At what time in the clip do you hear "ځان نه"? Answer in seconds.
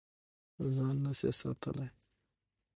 0.75-1.11